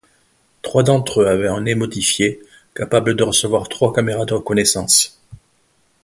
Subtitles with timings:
[0.63, 2.41] Trois d'entre eux avaient un nez modifié
[2.75, 5.21] capable de recevoir trois caméras de reconnaissance.